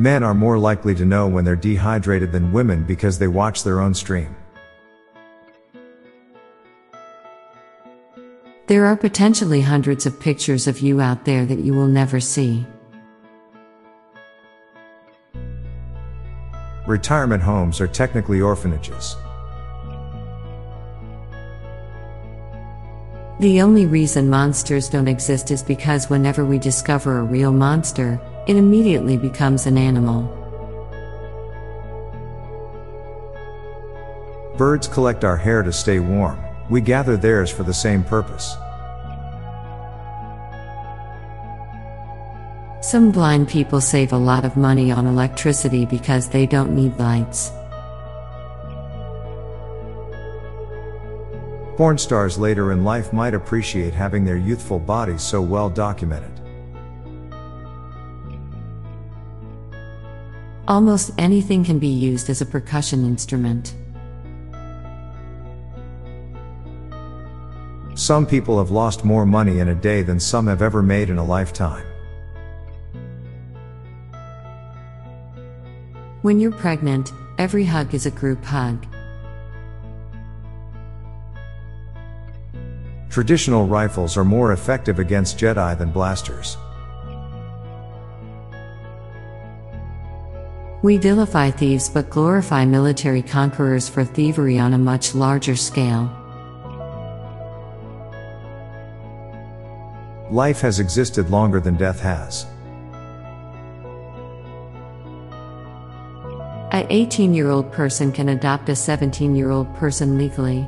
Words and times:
Men 0.00 0.22
are 0.22 0.32
more 0.32 0.58
likely 0.58 0.94
to 0.94 1.04
know 1.04 1.28
when 1.28 1.44
they're 1.44 1.54
dehydrated 1.54 2.32
than 2.32 2.54
women 2.54 2.84
because 2.84 3.18
they 3.18 3.28
watch 3.28 3.64
their 3.64 3.82
own 3.82 3.92
stream. 3.92 4.34
There 8.66 8.86
are 8.86 8.96
potentially 8.96 9.60
hundreds 9.60 10.06
of 10.06 10.18
pictures 10.18 10.66
of 10.66 10.80
you 10.80 11.02
out 11.02 11.26
there 11.26 11.44
that 11.44 11.58
you 11.58 11.74
will 11.74 11.86
never 11.86 12.18
see. 12.18 12.64
Retirement 16.86 17.42
homes 17.42 17.78
are 17.78 17.86
technically 17.86 18.40
orphanages. 18.40 19.16
The 23.40 23.60
only 23.60 23.84
reason 23.84 24.30
monsters 24.30 24.88
don't 24.88 25.08
exist 25.08 25.50
is 25.50 25.62
because 25.62 26.08
whenever 26.08 26.46
we 26.46 26.58
discover 26.58 27.18
a 27.18 27.22
real 27.22 27.52
monster, 27.52 28.18
it 28.46 28.56
immediately 28.56 29.16
becomes 29.16 29.66
an 29.66 29.76
animal. 29.76 30.22
Birds 34.56 34.88
collect 34.88 35.24
our 35.24 35.36
hair 35.36 35.62
to 35.62 35.72
stay 35.72 36.00
warm, 36.00 36.38
we 36.68 36.80
gather 36.80 37.16
theirs 37.16 37.50
for 37.50 37.62
the 37.62 37.74
same 37.74 38.04
purpose. 38.04 38.56
Some 42.82 43.12
blind 43.12 43.48
people 43.48 43.80
save 43.80 44.12
a 44.12 44.18
lot 44.18 44.44
of 44.44 44.56
money 44.56 44.90
on 44.90 45.06
electricity 45.06 45.84
because 45.84 46.28
they 46.28 46.46
don't 46.46 46.74
need 46.74 46.98
lights. 46.98 47.52
Porn 51.76 51.98
stars 51.98 52.36
later 52.38 52.72
in 52.72 52.82
life 52.82 53.12
might 53.12 53.32
appreciate 53.32 53.94
having 53.94 54.24
their 54.24 54.36
youthful 54.36 54.78
bodies 54.78 55.22
so 55.22 55.40
well 55.40 55.70
documented. 55.70 56.39
Almost 60.70 61.10
anything 61.18 61.64
can 61.64 61.80
be 61.80 61.88
used 61.88 62.30
as 62.30 62.40
a 62.40 62.46
percussion 62.46 63.04
instrument. 63.04 63.74
Some 67.96 68.24
people 68.24 68.56
have 68.58 68.70
lost 68.70 69.04
more 69.04 69.26
money 69.26 69.58
in 69.58 69.70
a 69.70 69.74
day 69.74 70.02
than 70.02 70.20
some 70.20 70.46
have 70.46 70.62
ever 70.62 70.80
made 70.80 71.10
in 71.10 71.18
a 71.18 71.24
lifetime. 71.24 71.84
When 76.22 76.38
you're 76.38 76.52
pregnant, 76.52 77.12
every 77.36 77.64
hug 77.64 77.92
is 77.92 78.06
a 78.06 78.12
group 78.12 78.44
hug. 78.44 78.86
Traditional 83.10 83.66
rifles 83.66 84.16
are 84.16 84.24
more 84.24 84.52
effective 84.52 85.00
against 85.00 85.36
Jedi 85.36 85.76
than 85.76 85.90
blasters. 85.90 86.56
We 90.82 90.96
vilify 90.96 91.50
thieves 91.50 91.90
but 91.90 92.08
glorify 92.08 92.64
military 92.64 93.20
conquerors 93.20 93.86
for 93.86 94.02
thievery 94.02 94.58
on 94.58 94.72
a 94.72 94.78
much 94.78 95.14
larger 95.14 95.54
scale. 95.54 96.10
Life 100.30 100.60
has 100.62 100.80
existed 100.80 101.28
longer 101.28 101.60
than 101.60 101.76
death 101.76 102.00
has. 102.00 102.46
A 106.72 106.86
18 106.88 107.34
year 107.34 107.50
old 107.50 107.70
person 107.72 108.10
can 108.10 108.30
adopt 108.30 108.70
a 108.70 108.76
17 108.76 109.36
year 109.36 109.50
old 109.50 109.74
person 109.74 110.16
legally. 110.16 110.66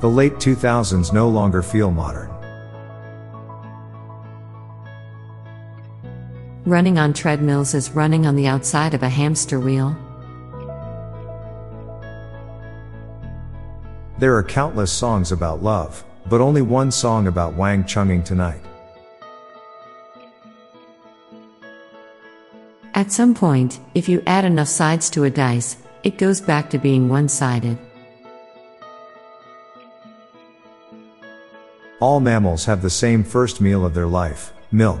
The 0.00 0.08
late 0.08 0.34
2000s 0.34 1.12
no 1.12 1.28
longer 1.28 1.62
feel 1.62 1.90
modern. 1.90 2.39
Running 6.70 7.00
on 7.00 7.12
treadmills 7.12 7.74
is 7.74 7.90
running 7.90 8.28
on 8.28 8.36
the 8.36 8.46
outside 8.46 8.94
of 8.94 9.02
a 9.02 9.08
hamster 9.08 9.58
wheel. 9.58 9.96
There 14.20 14.36
are 14.36 14.44
countless 14.44 14.92
songs 14.92 15.32
about 15.32 15.64
love, 15.64 16.04
but 16.28 16.40
only 16.40 16.62
one 16.62 16.92
song 16.92 17.26
about 17.26 17.56
Wang 17.56 17.82
Chunging 17.82 18.24
tonight. 18.24 18.60
At 22.94 23.10
some 23.10 23.34
point, 23.34 23.80
if 23.96 24.08
you 24.08 24.22
add 24.28 24.44
enough 24.44 24.68
sides 24.68 25.10
to 25.10 25.24
a 25.24 25.30
dice, 25.30 25.76
it 26.04 26.18
goes 26.18 26.40
back 26.40 26.70
to 26.70 26.78
being 26.78 27.08
one 27.08 27.28
sided. 27.28 27.76
All 31.98 32.20
mammals 32.20 32.64
have 32.66 32.80
the 32.80 32.90
same 32.90 33.24
first 33.24 33.60
meal 33.60 33.84
of 33.84 33.92
their 33.92 34.06
life 34.06 34.52
milk. 34.70 35.00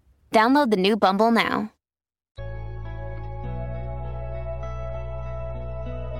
Download 0.31 0.71
the 0.71 0.77
new 0.77 0.95
Bumble 0.95 1.31
now. 1.31 1.73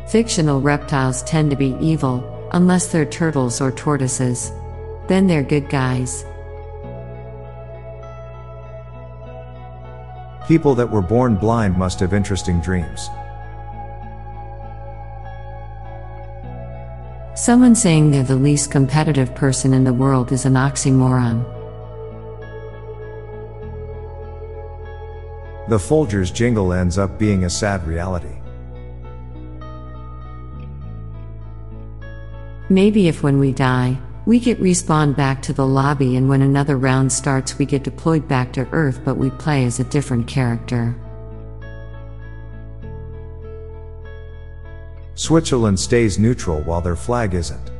Fictional 0.09 0.59
reptiles 0.59 1.23
tend 1.23 1.51
to 1.51 1.55
be 1.55 1.77
evil, 1.79 2.49
unless 2.51 2.91
they're 2.91 3.05
turtles 3.05 3.61
or 3.61 3.71
tortoises. 3.71 4.51
Then 5.07 5.27
they're 5.27 5.43
good 5.43 5.69
guys. 5.69 6.25
People 10.45 10.75
that 10.75 10.91
were 10.91 11.01
born 11.01 11.35
blind 11.35 11.77
must 11.77 12.01
have 12.01 12.13
interesting 12.13 12.59
dreams. 12.59 13.09
Someone 17.33 17.73
saying 17.73 18.11
they're 18.11 18.23
the 18.23 18.35
least 18.35 18.69
competitive 18.69 19.33
person 19.33 19.73
in 19.73 19.85
the 19.85 19.93
world 19.93 20.33
is 20.33 20.43
an 20.43 20.55
oxymoron. 20.55 21.60
The 25.67 25.77
Folgers 25.77 26.33
jingle 26.33 26.73
ends 26.73 26.97
up 26.97 27.19
being 27.19 27.45
a 27.45 27.49
sad 27.49 27.85
reality. 27.85 28.41
Maybe 32.69 33.07
if 33.07 33.21
when 33.21 33.37
we 33.37 33.51
die, 33.51 33.97
we 34.25 34.39
get 34.39 34.61
respawned 34.61 35.15
back 35.15 35.41
to 35.43 35.53
the 35.53 35.65
lobby 35.65 36.15
and 36.15 36.29
when 36.29 36.41
another 36.41 36.77
round 36.77 37.11
starts 37.11 37.57
we 37.57 37.65
get 37.65 37.83
deployed 37.83 38.27
back 38.27 38.53
to 38.53 38.67
Earth 38.71 39.01
but 39.03 39.17
we 39.17 39.29
play 39.31 39.65
as 39.65 39.79
a 39.79 39.83
different 39.85 40.27
character. 40.27 40.95
Switzerland 45.15 45.79
stays 45.79 46.17
neutral 46.17 46.61
while 46.61 46.81
their 46.81 46.95
flag 46.95 47.33
isn't. 47.33 47.71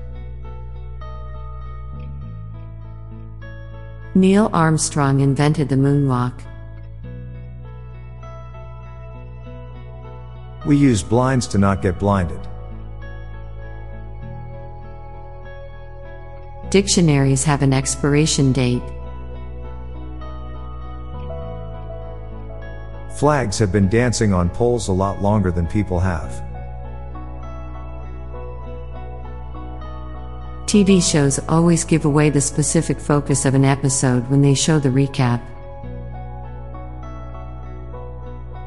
Neil 4.13 4.50
Armstrong 4.51 5.22
invented 5.22 5.69
the 5.69 5.75
moonwalk. 5.75 6.34
We 10.66 10.78
use 10.78 11.02
blinds 11.02 11.48
to 11.48 11.58
not 11.58 11.81
get 11.81 11.98
blinded. 11.98 12.40
Dictionaries 16.69 17.44
have 17.44 17.63
an 17.63 17.74
expiration 17.74 18.54
date. 18.54 18.84
Flags 23.18 23.60
have 23.60 23.72
been 23.72 23.90
dancing 23.90 24.34
on 24.34 24.50
poles 24.50 24.88
a 24.88 24.92
lot 24.92 25.22
longer 25.22 25.52
than 25.52 25.68
people 25.68 26.00
have. 26.00 26.44
TV 30.66 31.04
shows 31.04 31.38
always 31.50 31.84
give 31.84 32.06
away 32.06 32.30
the 32.30 32.40
specific 32.40 32.98
focus 32.98 33.46
of 33.46 33.54
an 33.54 33.66
episode 33.66 34.25
when 34.30 34.42
they 34.42 34.54
show 34.54 34.80
the 34.80 34.88
recap. 34.88 35.42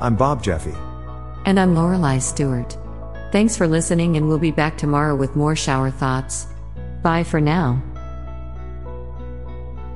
I'm 0.03 0.15
Bob 0.15 0.43
Jeffy. 0.43 0.75
And 1.47 1.61
I'm 1.61 1.75
Lorelei 1.75 2.19
Stewart. 2.19 2.77
Thanks 3.31 3.55
for 3.55 3.69
listening, 3.69 4.17
and 4.17 4.27
we'll 4.27 4.39
be 4.39 4.51
back 4.51 4.79
tomorrow 4.79 5.15
with 5.15 5.37
more 5.37 5.55
shower 5.55 5.91
thoughts. 5.91 6.47
Bye 7.03 7.23
for 7.23 7.41
now. 7.41 7.83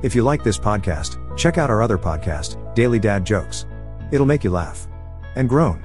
If 0.03 0.13
you 0.13 0.21
like 0.23 0.43
this 0.43 0.59
podcast, 0.59 1.17
check 1.37 1.57
out 1.57 1.71
our 1.71 1.81
other 1.81 1.97
podcast, 1.97 2.75
Daily 2.75 2.99
Dad 2.99 3.25
Jokes. 3.25 3.65
It'll 4.11 4.27
make 4.27 4.43
you 4.43 4.51
laugh 4.51 4.87
and 5.35 5.49
groan. 5.49 5.83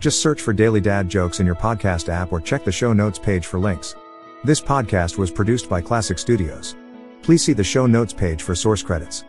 Just 0.00 0.22
search 0.22 0.40
for 0.40 0.54
Daily 0.54 0.80
Dad 0.80 1.08
Jokes 1.10 1.40
in 1.40 1.46
your 1.46 1.54
podcast 1.56 2.08
app 2.08 2.32
or 2.32 2.40
check 2.40 2.64
the 2.64 2.72
show 2.72 2.94
notes 2.94 3.18
page 3.18 3.46
for 3.46 3.60
links. 3.60 3.94
This 4.44 4.60
podcast 4.62 5.18
was 5.18 5.30
produced 5.30 5.68
by 5.68 5.82
Klassic 5.82 6.18
Studios. 6.18 6.74
Please 7.20 7.44
see 7.44 7.52
the 7.52 7.62
show 7.62 7.86
notes 7.86 8.12
page 8.14 8.42
for 8.42 8.54
source 8.54 8.82
credits. 8.82 9.24